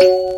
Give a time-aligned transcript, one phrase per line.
[0.00, 0.29] thank you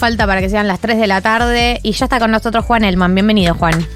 [0.00, 2.84] falta para que sean las 3 de la tarde y ya está con nosotros Juan
[2.84, 3.14] Elman.
[3.14, 3.86] Bienvenido, Juan.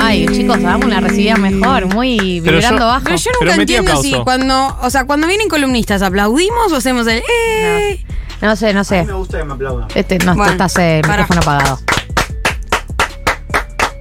[0.00, 3.04] Ay, chicos, damos una recibida mejor, muy Pero vibrando yo- bajo.
[3.04, 7.06] Pero yo Pero nunca entiendo si cuando, o sea, cuando vienen columnistas, ¿aplaudimos o hacemos
[7.06, 8.04] el eh?
[8.42, 9.04] No sé, no sé.
[9.04, 9.86] me gusta que me aplaudan.
[9.94, 11.22] Este, no, Bueno, estás eh, pará.
[11.22, 11.78] micrófono apagado.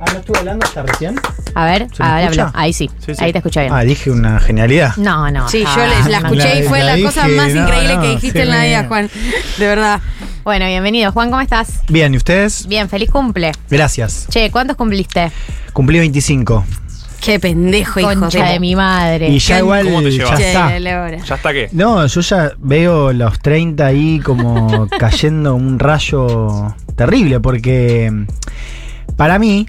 [0.02, 1.20] Ah, ¿no estuve hablando hasta recién?
[1.56, 2.52] A ver, ¿Se me a ver, escucha?
[2.56, 3.24] Ahí sí, Sí, sí.
[3.24, 3.74] ahí te escuché bien.
[3.74, 4.96] Ah, dije una genialidad.
[4.96, 5.48] No, no.
[5.50, 7.62] Sí, ah, yo les- la escuché y la- fue la la, cosa dije, más no,
[7.64, 8.86] increíble no, que dijiste en la vida.
[8.88, 9.10] Juan.
[9.58, 10.00] De verdad.
[10.44, 11.12] Bueno, bienvenido.
[11.12, 11.82] Juan, ¿cómo estás?
[11.90, 12.68] Bien, ¿y ustedes?
[12.68, 13.52] Bien, feliz cumple.
[13.70, 14.28] Gracias.
[14.30, 15.32] Che, ¿cuántos cumpliste?
[15.74, 16.66] Cumplí 25.
[17.22, 19.28] Qué pendejo, hijo Concha de mi madre.
[19.30, 20.40] Y ya ¿Qué- igual cómo te ya llevas?
[20.40, 20.80] está.
[21.26, 21.70] ¿Ya está qué?
[21.74, 28.26] No, yo ya veo los 30 ahí como cayendo un rayo terrible porque mm,
[29.18, 29.68] para mí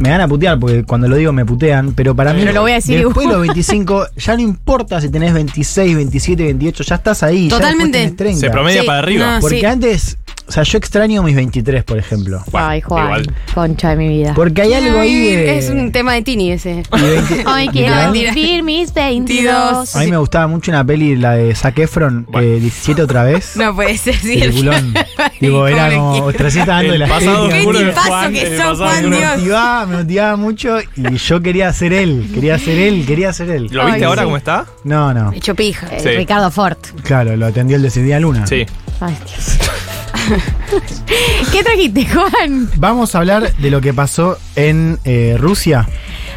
[0.00, 2.60] me van a putear porque cuando lo digo me putean, pero para mí Pero lo
[2.62, 6.84] voy a decir después de los 25 ya no importa si tenés 26, 27, 28,
[6.84, 7.98] ya estás ahí, ya Totalmente.
[7.98, 8.40] después tenés 30.
[8.46, 9.34] Se promedia Sí, para arriba.
[9.34, 9.40] no.
[9.40, 9.66] porque sí.
[9.66, 12.42] antes, o sea, yo extraño mis 23, por ejemplo.
[12.50, 13.04] Bueno, Ay, Juan.
[13.04, 13.34] igual.
[13.54, 14.32] Concha de mi vida.
[14.34, 16.82] Porque hay algo ahí de Es un tema de Tini ese.
[16.96, 19.94] y 20 Hoy quiero literal, vivir mis 22.
[19.94, 22.46] A mí me gustaba mucho una peli, la de Zac Efron, Bueno.
[22.46, 23.56] eh, 17 otra vez.
[23.56, 24.46] No puede ser cierto.
[24.46, 24.94] Peliculón.
[25.40, 26.32] Digo, era como Kiko.
[26.32, 28.32] 300 años de El la pasado oscuro de tipazo Juan.
[28.32, 29.10] que el sos, pasado Juan, oscuro.
[29.10, 29.36] me Dios.
[29.38, 33.68] motivaba, me motivaba mucho y yo quería ser él, quería ser él, quería ser él.
[33.70, 34.24] ¿Lo viste Ay, ahora sí.
[34.24, 34.66] cómo está?
[34.84, 35.32] No, no.
[35.32, 35.86] Hecho pija.
[35.92, 36.08] Eh, Sí.
[36.10, 36.76] Ricardo Ford.
[37.02, 38.46] Claro, lo atendió el de ese día Luna.
[38.46, 38.64] Sí.
[39.00, 39.58] Ay, Dios.
[41.52, 42.68] ¿Qué trajiste, Juan?
[42.76, 45.88] Vamos a hablar de lo que pasó en eh, Rusia.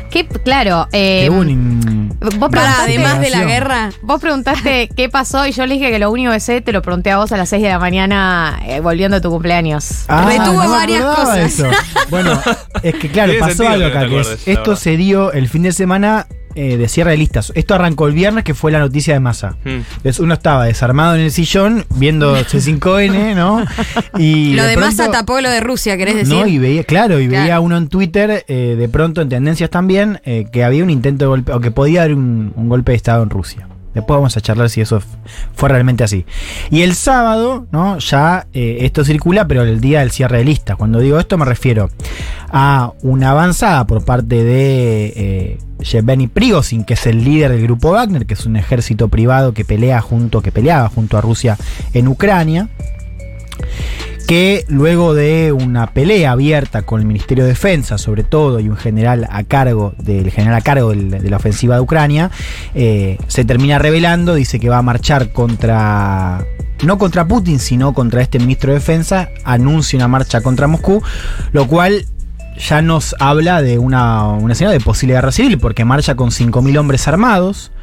[0.09, 3.89] Que, claro, eh, un- vos Para, preguntaste, además de la guerra.
[4.01, 6.81] vos preguntaste qué pasó y yo le dije que lo único que sé te lo
[6.81, 10.03] pregunté a vos a las 6 de la mañana eh, volviendo de tu cumpleaños.
[10.09, 11.37] Retuvo me varias cosas.
[11.37, 11.69] eso.
[12.09, 12.41] Bueno,
[12.83, 14.05] es que claro, pasó algo acá.
[14.07, 17.51] que es- esto se dio el fin de semana eh, de cierre de listas.
[17.55, 19.55] Esto arrancó el viernes, que fue la noticia de masa.
[19.63, 19.69] Mm.
[19.97, 23.63] Entonces uno estaba desarmado en el sillón viendo C5N, ¿no?
[24.17, 26.33] Y Lo de pronto- Massa tapó lo de Rusia, ¿querés decir?
[26.33, 27.43] No, y veía, claro, y Claro.
[27.43, 31.25] veía uno en Twitter, eh, de pronto en tendencias también, eh, que había un intento
[31.25, 33.67] de golpe, o que podía haber un, un golpe de Estado en Rusia.
[33.93, 35.01] Después vamos a charlar si eso
[35.53, 36.25] fue realmente así.
[36.69, 37.97] Y el sábado, ¿no?
[37.99, 40.77] Ya eh, esto circula, pero el día del cierre de listas.
[40.77, 41.89] Cuando digo esto me refiero
[42.49, 47.91] a una avanzada por parte de eh, Yevgeny Prigozhin, que es el líder del grupo
[47.91, 51.57] Wagner, que es un ejército privado que pelea junto, que peleaba junto a Rusia
[51.93, 52.69] en Ucrania
[54.31, 58.77] que luego de una pelea abierta con el Ministerio de Defensa, sobre todo, y un
[58.77, 62.31] general a cargo del general a cargo de la ofensiva de Ucrania,
[62.73, 66.45] eh, se termina revelando, dice que va a marchar contra
[66.85, 71.03] no contra Putin, sino contra este ministro de Defensa, anuncia una marcha contra Moscú,
[71.51, 72.05] lo cual
[72.57, 76.79] ya nos habla de una, una escena de posible guerra civil, porque marcha con 5.000
[76.79, 77.73] hombres armados,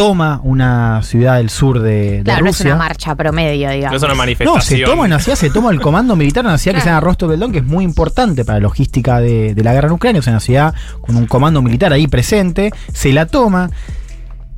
[0.00, 2.74] toma una ciudad del sur de, de Claro, no es Rusia.
[2.74, 3.96] una marcha promedio, No digamos.
[3.96, 4.78] es una No, manifestación.
[4.78, 6.88] se toma en una ciudad, se toma el comando militar en una ciudad que se
[6.88, 9.88] llama Rostov del Don, que es muy importante para la logística de, de la guerra
[9.88, 10.20] en Ucrania.
[10.20, 12.72] Es una ciudad con un comando militar ahí presente.
[12.92, 13.70] Se la toma,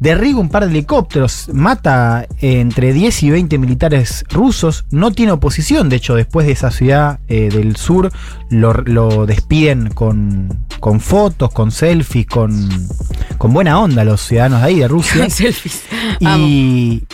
[0.02, 4.84] derriba un par de helicópteros, mata eh, entre 10 y 20 militares rusos.
[4.90, 8.10] No tiene oposición, de hecho, después de esa ciudad eh, del sur
[8.50, 12.68] lo, lo despiden con, con fotos, con selfies, con,
[13.38, 15.84] con buena onda los ciudadanos de ahí, de Rusia selfies.
[16.18, 17.04] Y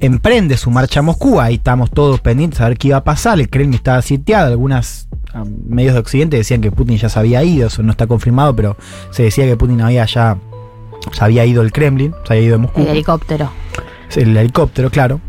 [0.00, 1.38] emprende su marcha a Moscú.
[1.38, 3.38] Ahí estamos todos pendientes a ver qué iba a pasar.
[3.38, 4.50] El Kremlin estaba sitiado.
[4.50, 7.66] Algunas ah, medios de Occidente decían que Putin ya se había ido.
[7.66, 8.78] Eso no está confirmado, pero
[9.10, 10.38] se decía que Putin había ya,
[11.12, 12.80] ya había ido del Kremlin, se había ido de Moscú.
[12.80, 13.50] El helicóptero.
[14.16, 15.20] El helicóptero, claro.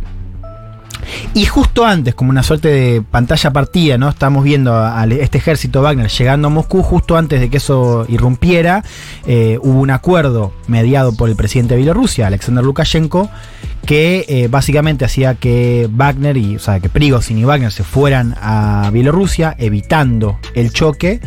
[1.33, 4.09] Y justo antes, como una suerte de pantalla partida, ¿no?
[4.09, 8.05] Estamos viendo a, a este ejército Wagner llegando a Moscú, justo antes de que eso
[8.07, 8.83] irrumpiera,
[9.25, 13.29] eh, hubo un acuerdo mediado por el presidente de Bielorrusia, Alexander Lukashenko,
[13.85, 18.35] que eh, básicamente hacía que Wagner y, o sea, que Prigozhin y Wagner se fueran
[18.41, 21.19] a Bielorrusia, evitando el choque,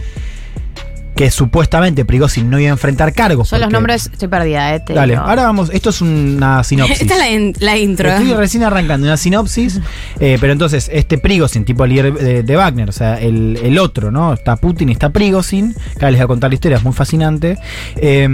[1.18, 3.48] que supuestamente Prigozhin no iba a enfrentar cargos.
[3.48, 4.84] Son los nombres, estoy perdida, eh.
[4.86, 5.24] Dale, digo.
[5.24, 7.00] ahora vamos, esto es una sinopsis.
[7.00, 8.08] Esta es la, in- la intro.
[8.08, 9.80] Estoy recién arrancando una sinopsis,
[10.20, 14.12] eh, pero entonces este Prigozhin, tipo líder de, de Wagner, o sea, el, el otro,
[14.12, 14.32] ¿no?
[14.32, 17.58] Está Putin y está Prigozhin, acá les voy a contar la historia, es muy fascinante.
[17.96, 18.28] Eh,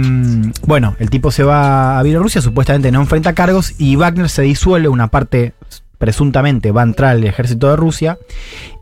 [0.67, 4.89] bueno, el tipo se va a Bielorrusia, supuestamente no enfrenta cargos y Wagner se disuelve,
[4.89, 5.53] una parte
[5.97, 8.17] presuntamente va a entrar al ejército de Rusia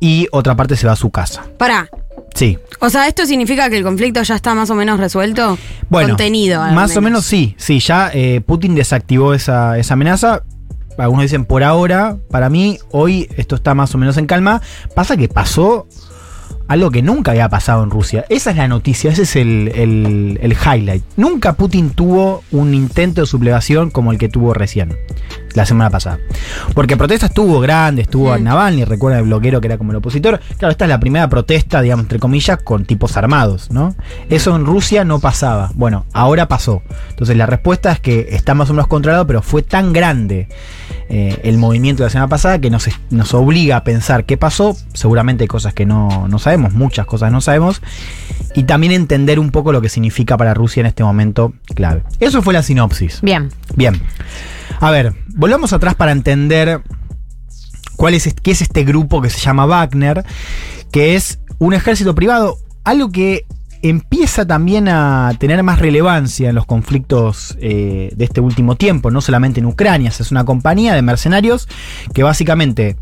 [0.02, 1.44] y otra parte se va a su casa.
[1.58, 1.88] Pará.
[2.34, 2.58] Sí.
[2.80, 5.58] O sea, ¿esto significa que el conflicto ya está más o menos resuelto?
[5.90, 6.62] Bueno, Contenido.
[6.62, 7.56] al más o menos sí.
[7.58, 10.44] Sí, ya eh, Putin desactivó esa, esa amenaza.
[10.98, 12.18] Algunos dicen por ahora.
[12.30, 14.62] Para mí, hoy esto está más o menos en calma.
[14.96, 15.88] Pasa que pasó
[16.68, 18.26] algo que nunca había pasado en Rusia.
[18.30, 21.04] Esa es la noticia, ese es el, el- el highlight.
[21.18, 24.96] Nunca Putin tuvo un intento de sublevación como el que tuvo recién,
[25.56, 26.20] la semana pasada.
[26.74, 28.44] Porque protestas tuvo grandes, tuvo a Mm.
[28.44, 30.40] Navalny, recuerda el bloguero que era como el opositor.
[30.58, 33.96] Claro, esta es la primera protesta, digamos, entre comillas, con tipos armados, ¿no?
[34.30, 35.72] Eso en Rusia no pasaba.
[35.76, 36.82] Bueno, ahora pasó.
[37.10, 40.48] Entonces la respuesta es que está más o menos controlado, pero fue tan grande
[41.10, 44.76] eh, el movimiento de la semana pasada que nos, nos obliga a pensar qué pasó.
[44.94, 47.82] Seguramente hay cosas que no, no sabemos, muchas cosas no sabemos.
[48.56, 52.04] Y también entender un poco lo que significa para Rusia en este momento clave.
[52.20, 53.20] Eso fue la sinopsis.
[53.22, 53.50] Bien.
[53.76, 54.00] Bien.
[54.84, 56.82] A ver, volvamos atrás para entender
[57.96, 60.26] cuál es, qué es este grupo que se llama Wagner,
[60.92, 63.46] que es un ejército privado, algo que
[63.82, 69.22] empieza también a tener más relevancia en los conflictos eh, de este último tiempo, no
[69.22, 71.70] solamente en Ucrania, es una compañía de mercenarios
[72.14, 72.98] que básicamente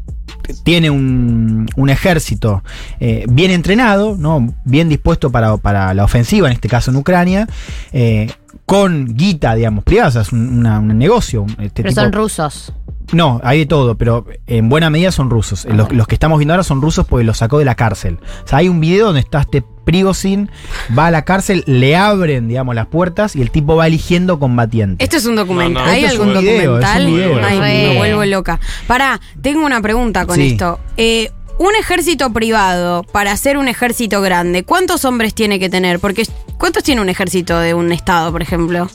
[0.63, 2.63] tiene un, un ejército
[2.99, 4.53] eh, bien entrenado, ¿no?
[4.65, 7.47] bien dispuesto para, para la ofensiva, en este caso en Ucrania,
[7.91, 8.31] eh,
[8.71, 11.45] con guita, digamos, privada, o sea, es un, una- un negocio.
[11.59, 12.73] Este Pero tipo- son rusos.
[13.11, 15.65] no, hay de todo, pero en buena medida son rusos.
[15.65, 18.19] Los, los que estamos viendo ahora son rusos porque los sacó de la cárcel.
[18.45, 20.49] O sea, hay un video donde está este Prigozhin,
[20.97, 25.03] va a la cárcel, le abren, digamos, las puertas y el tipo va eligiendo combatientes.
[25.03, 25.73] Esto es un documental.
[25.73, 25.91] No, no.
[25.91, 27.05] ¿Hay Esto es algún un video, es un documental?
[27.07, 28.59] video, Ay, es un me vuelvo loca.
[28.87, 30.51] Pará, tengo una pregunta con Sí.
[30.51, 30.79] esto.
[30.95, 35.99] Eh, un ejército privado, para ser un ejército grande, ¿cuántos hombres tiene que tener?
[35.99, 36.25] Porque
[36.57, 38.89] ¿cuántos tiene un ejército de un estado, por ejemplo?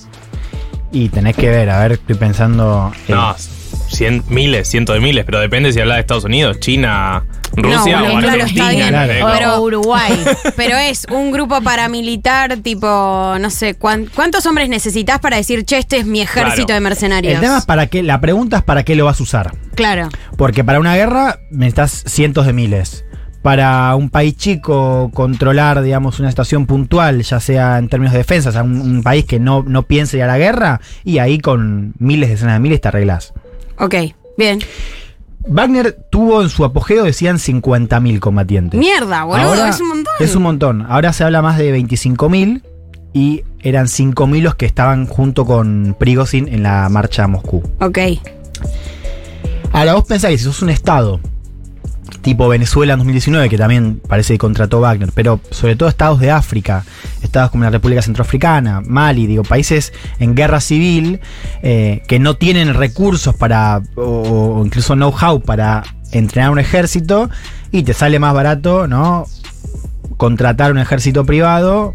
[0.90, 2.92] Y tenés que ver, a ver, estoy pensando.
[3.06, 3.36] eh, No,
[3.88, 7.24] cien, miles, cientos de miles, pero depende si habla de Estados Unidos, China,
[7.56, 8.64] Rusia bueno, o claro, Argentina.
[8.70, 8.88] está bien.
[8.88, 9.12] Claro.
[9.38, 10.24] Pero- o Uruguay.
[10.56, 12.86] Pero es un grupo paramilitar, tipo,
[13.40, 16.74] no sé, ¿cuán- ¿cuántos hombres necesitas para decir, che, este es mi ejército Claro.
[16.74, 17.34] de mercenarios?
[17.34, 19.52] el tema es para qué, la pregunta es para qué lo vas a usar.
[19.74, 20.08] Claro.
[20.36, 23.04] Porque para una guerra necesitas cientos de miles.
[23.42, 28.48] Para un país chico controlar, digamos, una estación puntual, ya sea en términos de defensa,
[28.48, 31.38] o sea, un, un país que no, no piense ir a la guerra, y ahí
[31.38, 33.32] con miles, decenas de miles te arreglás.
[33.78, 33.94] Ok,
[34.36, 34.58] bien.
[35.48, 38.78] Wagner tuvo en su apogeo, decían, 50.000 combatientes.
[38.78, 40.14] Mierda, boludo, Ahora es un montón.
[40.20, 40.86] Es un montón.
[40.88, 42.62] Ahora se habla más de 25.000
[43.12, 47.62] y eran 5.000 los que estaban junto con Prigozhin en la marcha a Moscú.
[47.80, 47.98] Ok.
[49.72, 51.20] Ahora vos pensáis, si sos un estado
[52.26, 56.32] tipo Venezuela en 2019, que también parece que contrató Wagner, pero sobre todo estados de
[56.32, 56.84] África,
[57.22, 61.20] estados como la República Centroafricana, Mali, digo, países en guerra civil
[61.62, 67.30] eh, que no tienen recursos para, o, o incluso know-how para entrenar un ejército,
[67.70, 69.26] y te sale más barato, ¿no?
[70.16, 71.94] Contratar un ejército privado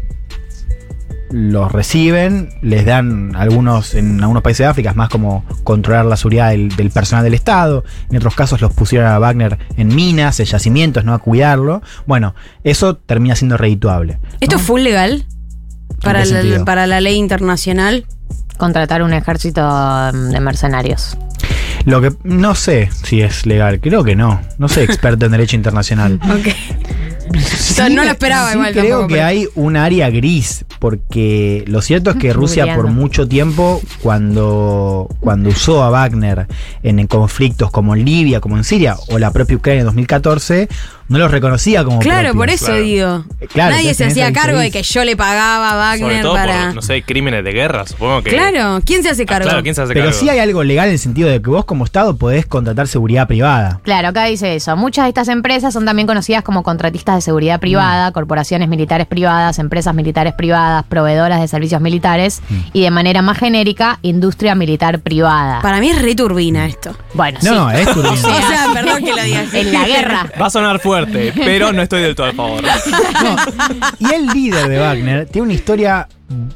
[1.32, 6.16] los reciben, les dan algunos, en algunos países de África, es más como controlar la
[6.16, 10.38] seguridad del, del personal del Estado, en otros casos los pusieron a Wagner en minas,
[10.40, 11.82] en yacimientos, no a cuidarlo.
[12.06, 12.34] Bueno,
[12.64, 14.18] eso termina siendo redituable.
[14.40, 15.24] ¿Esto full legal?
[16.02, 16.64] Para la, sentido?
[16.64, 18.06] para la ley internacional.
[18.58, 21.16] Contratar un ejército mm, de mercenarios.
[21.84, 24.40] Lo que no sé si es legal, creo que no.
[24.58, 26.20] No soy experto en derecho internacional.
[26.32, 26.54] Ok.
[27.40, 31.64] Sí, no lo esperaba sí igual Creo tampoco, que pero- hay un área gris, porque
[31.66, 36.46] lo cierto es que Rusia por mucho tiempo, cuando, cuando usó a Wagner
[36.82, 40.68] en, en conflictos como en Libia, como en Siria, o la propia Ucrania en 2014,
[41.12, 42.36] no los reconocía como Claro, propios.
[42.36, 42.80] por eso Claro.
[42.82, 43.24] digo.
[43.40, 46.34] Eh, claro, Nadie se hacía cargo de que yo le pagaba a Sobre Wagner todo
[46.34, 46.64] para.
[46.66, 48.30] por, no sé, crímenes de guerra, supongo que.
[48.30, 49.48] Claro, ¿quién se hace Ah, cargo?
[49.48, 50.18] claro, ¿quién se hace Pero cargo?
[50.20, 53.26] sí hay algo legal en el sentido de que vos como Estado podés contratar seguridad
[53.28, 53.80] privada.
[53.82, 54.76] Claro, acá dice eso.
[54.76, 58.12] Muchas de estas empresas son también conocidas como contratistas de seguridad privada, Mm.
[58.12, 62.54] corporaciones militares privadas, empresas militares privadas, proveedoras de servicios militares Mm.
[62.72, 65.60] y de manera más genérica, industria militar privada.
[65.60, 66.96] Para mí es re turbina esto.
[67.14, 67.56] bueno, No, sí.
[67.56, 68.12] no, es turbina.
[68.42, 70.26] O sea, perdón que lo diga en la guerra.
[70.40, 71.01] Va a sonar fuerte,
[71.34, 72.62] pero no estoy del todo a favor.
[73.98, 76.08] Y el líder de Wagner tiene una historia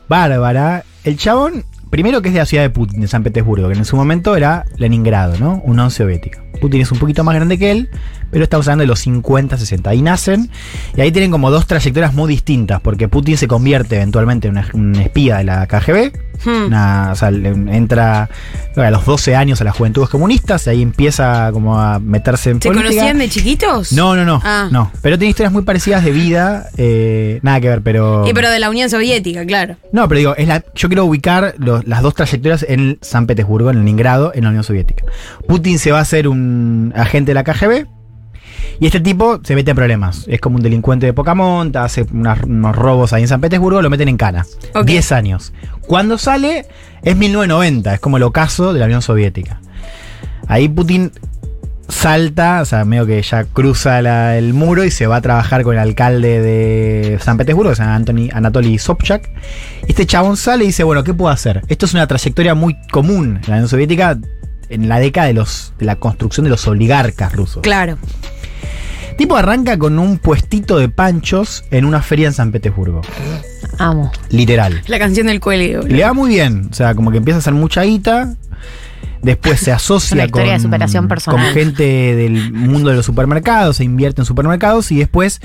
[0.09, 0.85] bárbara.
[1.05, 3.85] El chabón, primero que es de la ciudad de Putin, de San Petersburgo, que en
[3.85, 5.61] su momento era Leningrado, ¿no?
[5.65, 6.43] Un Unión Soviética.
[6.57, 7.89] Putin es un poquito más grande que él,
[8.31, 9.91] pero estamos hablando de los 50, 60.
[9.91, 10.51] Ahí nacen,
[10.97, 14.69] y ahí tienen como dos trayectorias muy distintas, porque Putin se convierte eventualmente en una-
[14.75, 16.13] un espía de la KGB,
[16.45, 16.67] Hmm.
[16.67, 18.29] una- o sea, entra
[18.77, 22.61] a los 12 años a las juventudes comunistas, y ahí empieza como a meterse en
[22.61, 22.91] ¿Se política.
[22.91, 23.93] conocían de chiquitos?
[23.93, 24.69] No, no, no, Ah.
[24.71, 24.91] no.
[25.01, 28.27] Pero tiene historias muy parecidas de vida, eh, nada que ver, pero...
[28.29, 29.77] Y pero de la Unión Soviética, claro.
[29.93, 33.71] No, pero digo, es la, yo quiero ubicar los- las dos trayectorias en San Petersburgo,
[33.71, 35.05] en Leningrado, en la Unión Soviética.
[35.49, 36.46] Putin se va a hacer un
[36.95, 37.87] agente de la KGB
[38.81, 40.25] Y este tipo se mete en problemas.
[40.29, 43.81] Es como un delincuente de poca monta, hace unas- unos robos ahí en San Petersburgo,
[43.81, 44.45] lo meten en cana.
[44.75, 44.85] Ok.
[44.85, 45.53] 10 años.
[45.87, 46.67] Cuando sale
[47.03, 49.61] es 1990, es como el ocaso de la Unión Soviética.
[50.49, 51.11] Ahí Putin
[51.89, 55.63] salta, o sea, medio que ya cruza la- el muro y se va a trabajar
[55.63, 59.31] con el alcalde de San Petersburgo, que se llama Anthony, Anatoly Sobchak.
[59.87, 61.63] Este chabón sale y dice, bueno, ¿qué puedo hacer?
[61.69, 64.19] Esto es una trayectoria muy común en la Unión Soviética
[64.69, 67.63] en la década de, los, de la construcción de los oligarcas rusos.
[67.63, 67.99] Claro.
[69.17, 73.01] Tipo arranca con un puestito de panchos en una feria en San Petersburgo.
[73.79, 74.13] Amo.
[74.31, 74.83] Literal.
[74.89, 75.81] La canción del cuelgue.
[75.89, 76.69] Le va muy bien.
[76.71, 78.35] O sea, como que empieza a hacer mucha guita.
[79.23, 81.43] Después se asocia Una con, de superación personal.
[81.47, 81.83] con gente
[82.15, 85.41] del mundo de los supermercados, se invierte en supermercados y después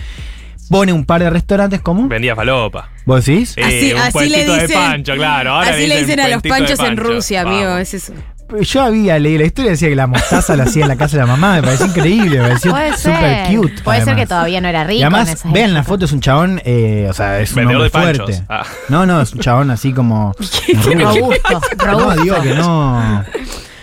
[0.70, 2.08] pone un par de restaurantes como.
[2.10, 2.90] Vendía falopa.
[3.06, 3.52] ¿Vos decís?
[3.56, 4.78] Sí, Así, un así le puestito de dicen.
[4.78, 5.52] pancho, claro.
[5.54, 6.98] Ahora así le dicen a los panchos en.
[6.98, 7.58] Rusia, Vamos.
[7.62, 7.78] amigo.
[7.78, 8.14] Es eso.
[8.62, 11.24] Yo había leído la historia, decía que la mostaza la hacía en la casa de
[11.24, 13.56] la mamá, me pareció increíble, me pareció Puede súper ser.
[13.58, 13.82] cute.
[13.84, 15.00] Puede ser que todavía no era rico.
[15.00, 15.90] Y además, vean la época.
[15.94, 18.44] foto, es un chabón, eh, o sea, es un hombre de fuerte.
[18.50, 18.64] Ah.
[18.90, 20.34] No, no, es un chabón así como.
[20.74, 23.24] Robusto, No, digo que no.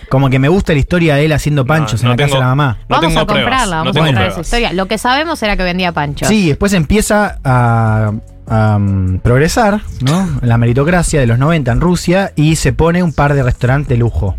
[0.09, 2.27] Como que me gusta la historia de él haciendo panchos No, en la no casa
[2.27, 2.77] tengo- de la mamá.
[2.89, 4.73] No vamos tengo a comprarla, vamos no a tengo comprar esa historia.
[4.73, 6.27] Lo que sabemos era que vendía panchos.
[6.27, 8.11] Sí, después empieza a,
[8.47, 10.27] a, um, progresar, ¿no?
[10.41, 13.97] La meritocracia de los 90 en Rusia y se pone un par de restaurantes de
[13.97, 14.35] lujo.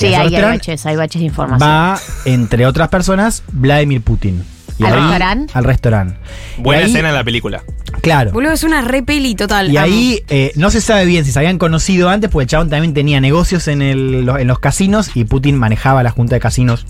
[0.00, 1.68] Sí, hay baches, hay baches de información.
[1.68, 4.42] Va, entre otras personas, Vladimir Putin.
[4.78, 5.52] Y ¿Al restaurante?
[5.54, 6.16] Al restaurante.
[6.56, 7.62] Buena ahí- escena en la película.
[8.00, 8.30] Claro.
[8.32, 9.70] Boludo, es una re peli total.
[9.70, 9.84] Y amo.
[9.84, 12.94] ahí eh, no se sabe bien si se habían conocido antes, porque el chabón también
[12.94, 16.86] tenía negocios en, el- en los casinos y Putin manejaba la junta de casinos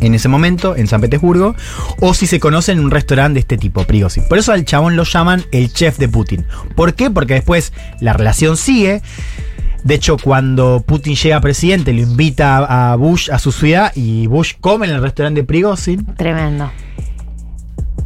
[0.00, 1.56] en ese momento, en San Petersburgo,
[2.00, 4.28] o si se conocen en un restaurante de este tipo, Prigozhin.
[4.28, 6.46] Por eso al chabón lo llaman el chef de Putin.
[6.76, 7.10] ¿Por qué?
[7.10, 9.02] Porque después la relación sigue.
[9.84, 14.54] De hecho, cuando Putin llega presidente, lo invita a Bush a su ciudad y Bush
[14.60, 16.04] come en el restaurante de Prigozhin.
[16.16, 16.70] Tremendo.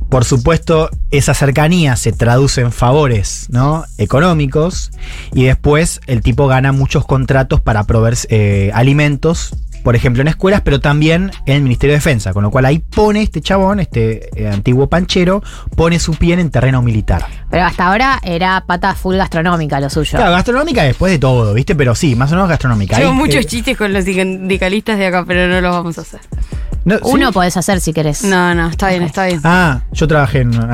[0.09, 3.85] Por supuesto, esa cercanía se traduce en favores ¿no?
[3.99, 4.93] económicos
[5.33, 10.62] y después el tipo gana muchos contratos para proveer eh, alimentos, por ejemplo en escuelas,
[10.62, 14.31] pero también en el Ministerio de Defensa, con lo cual ahí pone este chabón, este
[14.35, 15.43] eh, antiguo panchero,
[15.76, 17.26] pone su pie en terreno militar.
[17.50, 20.17] Pero hasta ahora era pata full gastronómica lo suyo.
[20.17, 21.75] Claro, gastronómica después de todo, ¿viste?
[21.76, 22.97] Pero sí, más o menos gastronómica.
[22.97, 26.00] Tengo Ahí, muchos eh, chistes con los sindicalistas de acá, pero no los vamos a
[26.00, 26.21] hacer.
[26.85, 27.03] No, ¿sí?
[27.05, 28.25] Uno podés hacer si querés.
[28.25, 29.41] No, no, está bien, está bien.
[29.45, 30.50] Ah, yo trabajé en.
[30.50, 30.69] no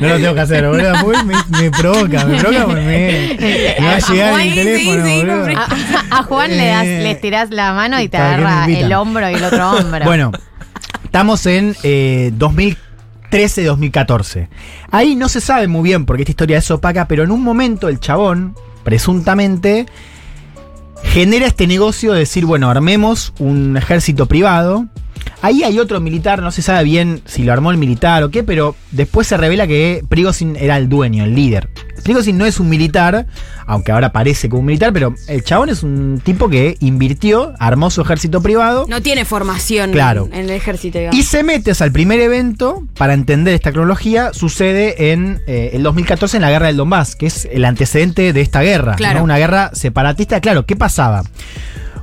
[0.00, 0.94] lo tengo que hacer, boludo.
[1.24, 3.36] Me, me provoca, me provoca porque me,
[3.80, 5.54] me va a llegar Juan, el sí, teléfono, sí, compré.
[5.54, 5.66] A,
[6.18, 8.72] a Juan le, das, Eh, le tirás la mano y te ¿para qué me agarra
[8.72, 10.04] el hombro y el otro hombro.
[10.04, 10.32] Bueno,
[11.04, 12.32] estamos en eh,
[13.30, 14.48] 2013-2014.
[14.90, 17.88] Ahí no se sabe muy bien porque esta historia es opaca, pero en un momento
[17.88, 19.86] el chabón, presuntamente,
[21.12, 24.86] genera este negocio de decir, bueno, armemos un ejército privado.
[25.40, 28.42] Ahí hay otro militar, no se sabe bien si lo armó el militar o qué,
[28.42, 31.68] pero después se revela que Prigozhin era el dueño, el líder.
[32.02, 33.26] Prigozhin no es un militar,
[33.66, 37.90] aunque ahora parece como un militar, pero el chabón es un tipo que invirtió, armó
[37.90, 38.86] su ejército privado.
[38.88, 40.28] No tiene formación Claro.
[40.32, 41.16] en el ejército, digamos.
[41.18, 45.70] Y se mete, o sea, el primer evento, para entender esta cronología, sucede en eh,
[45.74, 48.96] el 2014 en la guerra del Donbass, que es el antecedente de esta guerra.
[48.96, 49.18] Claro.
[49.20, 49.24] ¿no?
[49.24, 50.40] Una guerra separatista.
[50.40, 51.22] Claro, ¿qué pasaba?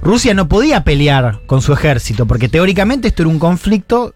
[0.01, 4.13] Rusia no podía pelear con su ejército, porque teóricamente esto era un conflicto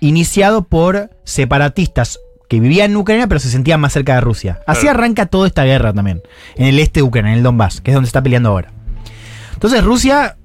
[0.00, 4.60] iniciado por separatistas que vivían en Ucrania pero se sentían más cerca de Rusia.
[4.66, 4.98] Así Claro.
[4.98, 6.22] arranca toda esta guerra también,
[6.56, 8.72] en el este de Ucrania, en el Donbass, que es donde está peleando ahora.
[9.52, 10.37] Entonces Rusia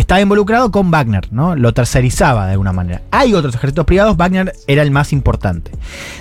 [0.00, 1.56] estaba involucrado con Wagner, ¿no?
[1.56, 3.00] Lo tercerizaba de alguna manera.
[3.10, 5.70] Hay otros ejércitos privados, Wagner era el más importante.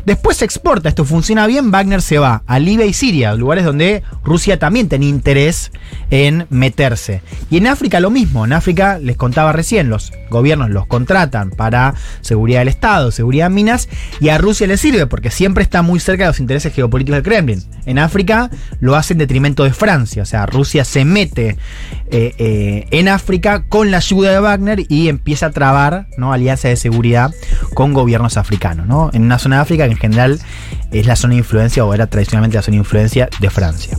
[0.05, 4.01] Después se exporta, esto funciona bien, Wagner se va a Libia y Siria, lugares donde
[4.23, 5.73] Rusia también tenía interés
[6.09, 7.21] en meterse.
[7.49, 11.95] Y en África lo mismo, en África les contaba recién, los gobiernos los contratan para
[12.21, 13.89] seguridad del Estado, seguridad en minas,
[14.21, 17.23] y a Rusia le sirve porque siempre está muy cerca de los intereses geopolíticos del
[17.23, 17.63] Kremlin.
[17.85, 21.57] En África lo hace en detrimento de Francia, o sea, Rusia se mete
[22.09, 26.31] eh, eh, en África con la ayuda de Wagner y empieza a trabar ¿no?
[26.33, 27.31] alianzas de seguridad
[27.73, 29.09] con gobiernos africanos, ¿no?
[29.13, 30.39] en una zona de África que en general
[30.91, 33.97] es la zona de influencia o era tradicionalmente la zona de influencia de Francia.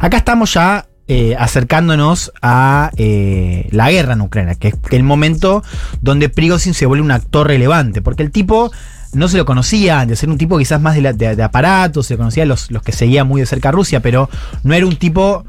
[0.00, 5.62] Acá estamos ya eh, acercándonos a eh, la guerra en Ucrania, que es el momento
[6.00, 8.72] donde Prigozhin se vuelve un actor relevante, porque el tipo
[9.12, 11.48] no se lo conocía antes, era un tipo quizás más de, la- de- de
[12.02, 14.28] se lo conocía los, los que seguían muy de cerca a Rusia, pero
[14.64, 15.44] no era un tipo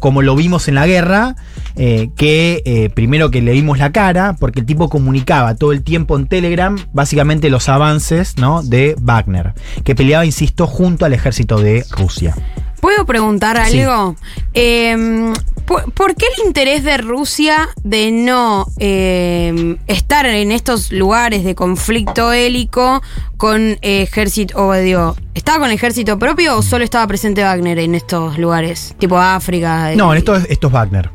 [0.00, 1.36] como lo vimos en la guerra,
[1.76, 5.82] eh, que eh, primero que le dimos la cara, porque el tipo comunicaba todo el
[5.82, 8.62] tiempo en Telegram básicamente los avances ¿no?
[8.62, 9.52] de Wagner,
[9.84, 12.34] que peleaba, insisto, junto al ejército de Rusia.
[12.80, 13.80] ¿Puedo preguntar Sí.
[13.80, 14.16] algo?
[14.54, 15.32] Eh,
[15.66, 21.54] ¿por, por qué el interés de Rusia de no eh, estar en estos lugares de
[21.54, 23.02] conflicto hélico
[23.36, 28.38] con ejército, o digo, ¿estaba con ejército propio o solo estaba presente Wagner en estos
[28.38, 28.94] lugares?
[28.98, 29.92] Tipo África.
[29.94, 31.10] No, y- esto es, esto es Wagner.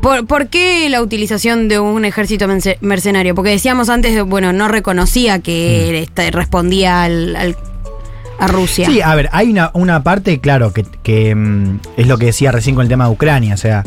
[0.00, 2.46] ¿Por, por qué la utilización de un ejército
[2.80, 3.34] mercenario?
[3.34, 7.56] Porque decíamos antes, bueno, no reconocía que este, respondía al, al-
[8.38, 8.86] a Rusia.
[8.86, 12.52] Sí, a ver, hay una, una parte, claro, que, que, mm, es lo que decía
[12.52, 13.54] recién con el tema de Ucrania.
[13.54, 13.84] O sea,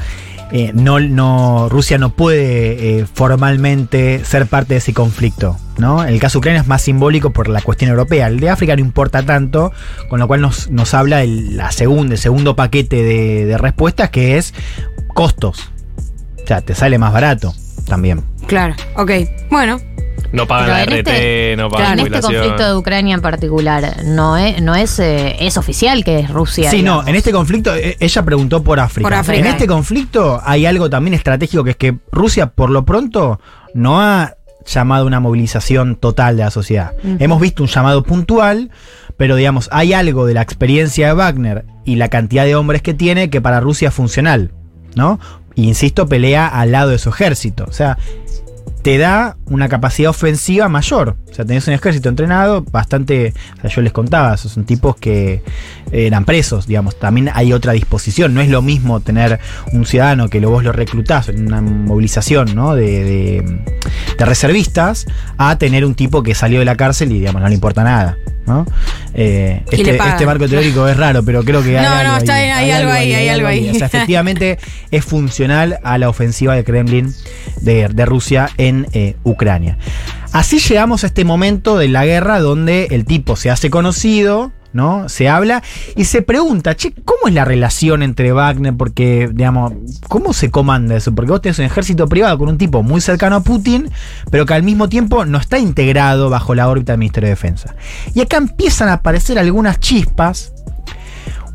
[0.52, 5.58] eh, no, no, Rusia no puede eh, formalmente ser parte de ese conflicto.
[5.78, 6.04] ¿no?
[6.04, 8.28] El caso de Ucrania es más simbólico por la cuestión europea.
[8.28, 9.72] El de África no importa tanto,
[10.10, 14.10] con lo cual nos, nos habla el, la segunda, el segundo paquete de, de respuestas
[14.10, 14.54] que es
[15.14, 15.72] costos.
[16.44, 17.54] O sea, te sale más barato
[17.88, 18.22] también.
[18.48, 19.12] Claro, ok.
[19.50, 19.80] Bueno,
[20.32, 23.98] No pagan la RT, este- no Claro, pagan en este conflicto de Ucrania en particular,
[24.06, 26.70] no es, no es, eh, es oficial que es Rusia.
[26.72, 27.04] Sí, digamos.
[27.04, 29.08] no, en este conflicto, eh, ella preguntó por África.
[29.08, 29.40] Por África.
[29.40, 33.40] En este conflicto hay algo también estratégico que es que Rusia, por lo pronto,
[33.74, 34.36] no ha
[34.66, 36.94] llamado a una movilización total de la sociedad.
[37.20, 38.70] Hemos visto un llamado puntual,
[39.18, 42.94] pero digamos, hay algo de la experiencia de Wagner y la cantidad de hombres que
[42.94, 44.52] tiene que para Rusia es funcional,
[44.96, 45.20] ¿no?
[45.56, 47.66] Y, insisto, pelea al lado de su ejército.
[47.68, 47.98] O sea,
[48.82, 51.16] te da una capacidad ofensiva mayor.
[51.30, 53.34] O sea, tenés un ejército entrenado bastante.
[53.58, 55.34] O sea, yo les contaba, esos son tipos que
[55.92, 56.98] eh, eran presos, digamos.
[57.00, 58.34] También hay otra disposición.
[58.34, 59.40] No es lo mismo tener
[59.72, 62.76] un ciudadano que vos lo reclutás en una movilización ¿no?
[62.76, 63.62] de, de-
[64.18, 65.06] de reservistas
[65.38, 68.18] a tener un tipo que salió de la cárcel y, digamos, no le importa nada.
[68.52, 68.66] ¿No?
[69.14, 72.36] Eh, este, este marco teórico es raro, pero creo que hay No, algo no, está
[72.36, 73.70] ahí, bien, hay algo ahí, hay algo ahí.
[73.70, 74.60] O sea, efectivamente
[74.92, 77.14] es funcional a la ofensiva de Kremlin
[77.62, 79.78] de, de Rusia en eh, Ucrania.
[80.32, 85.10] Así llegamos a este momento de la guerra donde el tipo se hace conocido, ¿no?
[85.10, 85.64] Se habla
[85.96, 88.76] y se pregunta, che, ¿cómo es la relación entre Wagner?
[88.76, 89.74] Porque, digamos,
[90.08, 91.14] ¿cómo se comanda eso?
[91.14, 93.90] Porque vos tenés un ejército privado con un tipo muy cercano a Putin,
[94.30, 97.76] pero que al mismo tiempo no está integrado bajo la órbita del Ministerio de Defensa.
[98.14, 100.54] Y acá empiezan a aparecer algunas chispas.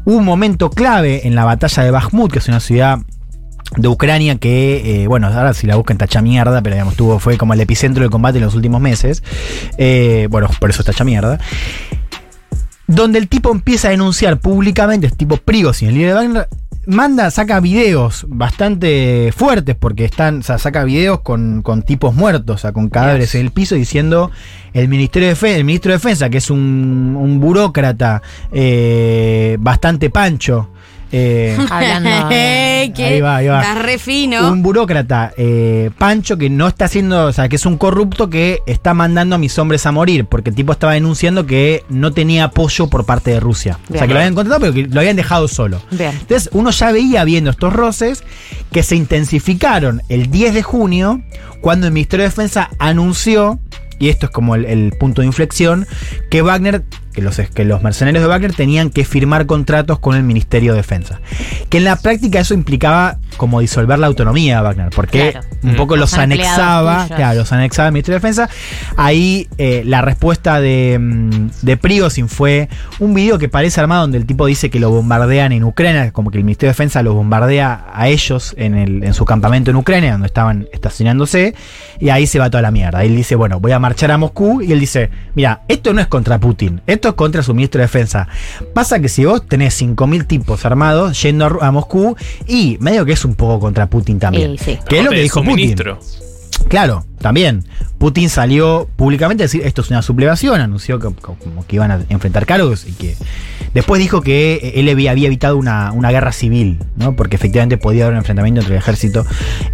[0.04, 2.98] Un momento clave en la batalla de Bakhmut, que es una ciudad
[3.76, 7.36] de Ucrania que, eh, bueno, ahora si la buscan tacha mierda, pero digamos, tuvo, fue
[7.36, 9.22] como el epicentro del combate en los últimos meses.
[9.76, 11.38] Eh, bueno, por eso es tacha mierda.
[12.86, 16.48] Donde el tipo empieza a denunciar públicamente, es tipo Prigozhin, el líder de Wagner,
[16.86, 22.54] manda, saca videos bastante fuertes, porque están, o sea, saca videos con, con tipos muertos,
[22.54, 24.30] o sea, con cadáveres en el piso, diciendo
[24.72, 28.22] el Ministerio de Defen- el ministro de Defensa, que es un, un burócrata
[28.52, 30.70] eh, bastante pancho.
[31.18, 33.04] Eh, Hablando de- ¿Qué?
[33.04, 33.60] Ahí va, ahí va.
[33.62, 34.50] Estás re fino.
[34.52, 38.60] un burócrata eh, pancho que no está haciendo, o sea, que es un corrupto que
[38.66, 42.44] está mandando a mis hombres a morir, porque el tipo estaba denunciando que no tenía
[42.44, 43.78] apoyo por parte de Rusia.
[43.90, 45.80] O sea, que lo habían contratado, pero que lo habían dejado solo.
[45.90, 46.10] Bien.
[46.12, 48.22] Entonces, uno ya veía viendo estos roces
[48.70, 51.22] que se intensificaron el 10 de junio,
[51.60, 53.58] cuando el Ministerio de Defensa anunció,
[53.98, 55.86] y esto es como el, el punto de inflexión,
[56.30, 56.84] que Wagner,
[57.16, 60.76] que los, que los mercenarios de Wagner tenían que firmar contratos con el Ministerio de
[60.76, 61.20] Defensa.
[61.70, 65.46] Que en la práctica eso implicaba como disolver la autonomía de Wagner, porque Claro.
[65.62, 65.76] un Mm.
[65.76, 68.48] poco Los los anexaba, claro, los anexaba el Ministerio de Defensa.
[68.96, 74.18] Ahí eh, la respuesta de, mm, de Prigozhin fue un video que parece armado donde
[74.18, 77.14] el tipo dice que lo bombardean en Ucrania, como que el Ministerio de Defensa los
[77.14, 81.54] bombardea a ellos en, el, en su campamento en Ucrania, donde estaban estacionándose,
[81.98, 83.02] y ahí se va toda la mierda.
[83.04, 86.06] Él dice, bueno, voy a marchar a Moscú, y él dice, mira, esto no es
[86.06, 88.28] contra Putin, esto contra su ministro de Defensa.
[88.74, 92.16] Pasa que si vos tenés 5.000 tipos armados yendo a, Moscú,
[92.46, 94.58] y medio que es un poco contra Putin también.
[94.58, 94.78] Sí.
[94.88, 95.56] Que es lo que dijo Putin.
[95.56, 95.98] ministro.
[96.68, 97.64] Claro, también.
[97.98, 102.00] Putin salió públicamente a decir esto es una sublevación, anunció que, como que iban a
[102.08, 103.16] enfrentar cargos y que
[103.72, 107.16] después dijo que eh, él había, había evitado una, una guerra civil, ¿no?
[107.16, 109.24] Porque efectivamente podía haber un enfrentamiento entre el ejército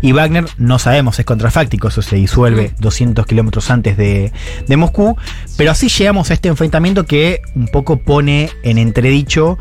[0.01, 4.33] y Wagner, no sabemos, es contrafáctico, eso se disuelve 200 kilómetros antes de,
[4.69, 5.17] de Moscú,
[5.57, 9.59] pero así llegamos a este enfrentamiento que un poco pone en entredicho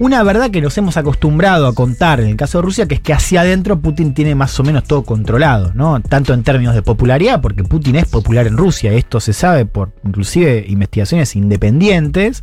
[0.00, 3.00] una verdad que nos hemos acostumbrado a contar en el caso de Rusia, que es
[3.00, 6.00] que hacia adentro Putin tiene más o menos todo controlado, ¿no?
[6.00, 9.92] Tanto en términos de popularidad, porque Putin es popular en Rusia, esto se sabe por
[10.02, 12.42] inclusive investigaciones independientes,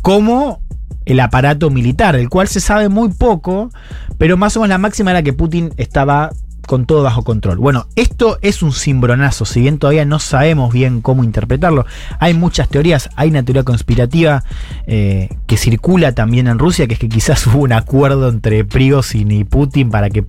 [0.00, 0.60] como
[1.06, 3.70] el aparato militar, del cual se sabe muy poco,
[4.16, 6.30] pero más o menos la máxima era que Putin estaba
[6.66, 7.58] con todo bajo control.
[7.58, 11.86] Bueno, esto es un cimbronazo, si bien todavía no sabemos bien cómo interpretarlo.
[12.18, 14.42] Hay muchas teorías, hay una teoría conspirativa
[14.86, 19.30] eh, que circula también en Rusia, que es que quizás hubo un acuerdo entre Prigozhin
[19.32, 20.22] y Putin para que,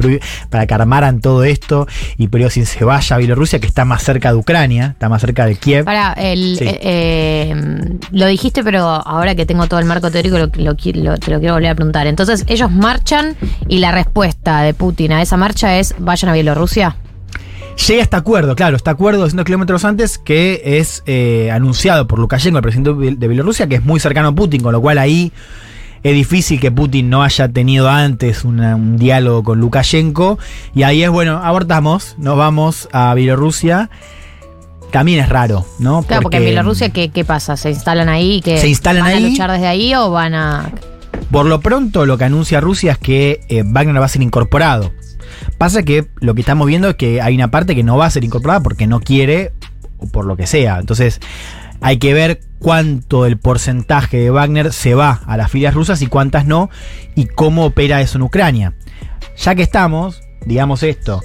[0.50, 4.30] para que armaran todo esto y Prigozhin se vaya a Bielorrusia, que está más cerca
[4.32, 5.86] de Ucrania, está más cerca de Kiev.
[5.86, 6.66] Para, el, Sí.
[6.66, 10.96] eh, eh, lo dijiste, pero ahora que tengo todo el marco teórico, lo, lo qui-
[10.96, 12.08] lo- te lo quiero volver a preguntar.
[12.08, 13.36] Entonces, ellos marchan
[13.68, 16.98] y la respuesta de Putin a esa marcha es vayan a Bielorrusia.
[17.88, 22.58] Llega este acuerdo, claro, este acuerdo 200 kilómetros antes que es eh, anunciado por Lukashenko,
[22.58, 24.98] el presidente de Biel- de Bielorrusia, que es muy cercano a Putin, con lo cual
[24.98, 25.32] ahí
[26.02, 30.40] es difícil que Putin no haya tenido antes una- un diálogo con Lukashenko.
[30.74, 33.92] Y ahí es, bueno, abortamos, nos vamos a Bielorrusia.
[34.92, 36.02] También es raro, ¿no?
[36.04, 37.58] Claro, porque, en Bielorrusia, ¿qué, qué pasa?
[37.58, 38.42] ¿Se instalan ahí?
[38.42, 39.26] Que Se instalan ¿Van ahí.
[39.26, 40.72] a luchar desde ahí o van a.?
[41.30, 44.92] Por lo pronto, lo que anuncia Rusia es que eh, Wagner va a ser incorporado.
[45.58, 48.12] Pasa que lo que estamos viendo es que hay una parte que no va a
[48.12, 49.54] ser incorporada porque no quiere
[49.98, 50.80] o por lo que sea.
[50.80, 51.20] Entonces,
[51.82, 56.08] hay que ver cuánto del porcentaje de Wagner se va a las filas rusas y
[56.08, 56.70] cuántas no,
[57.16, 58.74] y cómo opera eso en Ucrania.
[59.38, 61.22] Ya que estamos, digamos esto.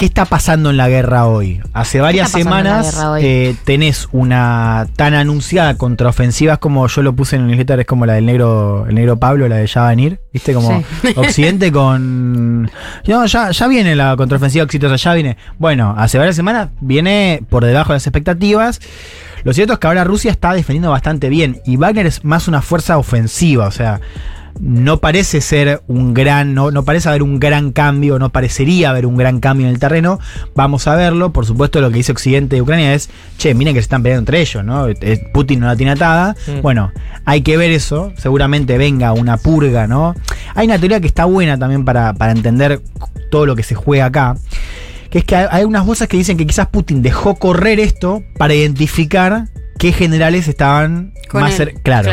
[0.00, 1.60] ¿Qué está pasando en la guerra hoy?
[1.74, 7.48] Hace varias semanas eh, tenés una tan anunciada contraofensivas como yo lo puse en el
[7.48, 10.54] newsletter, es como la del negro, el negro Pablo, la de Ya venir, ¿viste?
[10.54, 11.08] Como Sí.
[11.16, 12.70] Occidente con.
[13.06, 15.36] No, ya, ya viene la contraofensiva exitosa, ya viene.
[15.58, 18.80] Bueno, hace varias semanas viene por debajo de las expectativas.
[19.44, 22.62] Lo cierto es que ahora Rusia está defendiendo bastante bien y Wagner es más una
[22.62, 24.00] fuerza ofensiva, o sea,
[24.60, 29.06] no parece ser un gran, no, no parece haber un gran cambio, no parecería haber
[29.06, 30.20] un gran cambio en el terreno.
[30.54, 31.32] Vamos a verlo.
[31.32, 34.20] Por supuesto, lo que dice Occidente de Ucrania es, che, miren que se están peleando
[34.20, 34.86] entre ellos, ¿no?
[35.32, 36.36] Putin no la tiene atada.
[36.46, 36.60] Mm.
[36.60, 36.92] Bueno,
[37.24, 38.12] hay que ver eso.
[38.18, 40.14] Seguramente venga una purga, ¿no?
[40.54, 42.82] Hay una teoría que está buena también para, para entender
[43.30, 44.36] todo lo que se juega acá.
[45.08, 48.22] Que es que hay, hay unas voces que dicen que quizás Putin dejó correr esto
[48.36, 49.46] para identificar
[49.78, 51.56] qué generales estaban Con más él.
[51.56, 51.80] cerca.
[51.82, 52.12] Claro.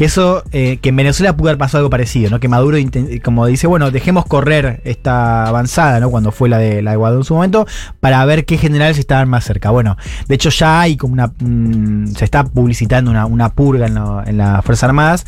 [0.00, 2.40] Que eso, eh, que en Venezuela pudo haber pasado algo parecido, ¿no?
[2.40, 2.78] Que Maduro,
[3.22, 6.08] como dice, bueno, dejemos correr esta avanzada, ¿no?
[6.10, 7.66] Cuando fue la de, la de Guaidó en su momento,
[8.00, 9.68] para ver qué generales estaban más cerca.
[9.68, 11.26] Bueno, de hecho ya hay como una...
[11.38, 15.26] mm, se está publicitando una, una purga en, lo- en las Fuerzas Armadas,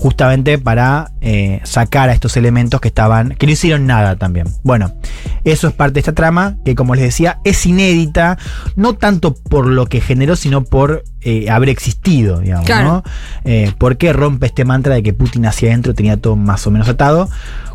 [0.00, 3.34] justamente para eh, sacar a estos elementos que estaban...
[3.34, 4.46] que no hicieron nada también.
[4.62, 4.94] Bueno,
[5.44, 8.38] eso es parte de esta trama, que como les decía, es inédita,
[8.76, 12.84] no tanto por lo que generó, sino por eh, haber existido, digamos, Claro.
[12.88, 13.02] ¿no?
[13.44, 16.70] Eh, ¿Por qué rompe este mantra de que Putin hacia adentro tenía todo más o
[16.70, 17.28] menos atado?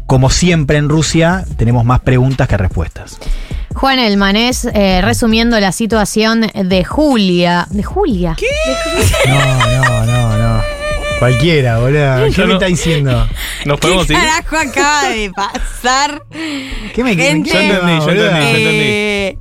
[0.07, 3.19] Como siempre en Rusia, tenemos más preguntas que respuestas.
[3.75, 7.67] Juan Elmanés, eh, resumiendo la situación de Julia.
[7.69, 8.35] ¿De Julia?
[8.35, 8.47] ¿Qué?
[9.29, 9.35] No,
[9.83, 9.94] no.
[11.19, 12.25] Cualquiera, boludo.
[12.25, 13.27] ¿Qué Yo me no- está diciendo?
[13.65, 14.19] Nos podemos ¿Qué ir.
[14.19, 16.21] carajo acaba de pasar?
[16.93, 18.29] ¿Qué me Gente, Yo entendí, yo boludo?
[18.29, 18.61] entendí.
[18.61, 19.37] Eh.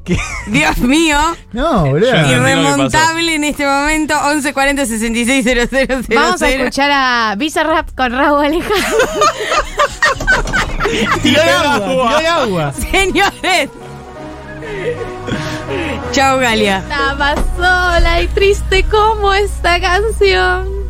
[0.47, 1.19] Dios mío,
[1.53, 2.09] No, boludo.
[2.15, 2.33] Entendí.
[2.33, 5.69] irremontable en este momento, 1140 66 000.
[6.15, 8.75] Vamos a escuchar a Bizarrap con Raúl Alejandro.
[11.23, 12.73] Tiró el agua, tiró el agua.
[12.73, 13.71] Señores.
[16.13, 16.79] Chao, Galia.
[16.79, 20.84] Estaba sola y triste como esta canción.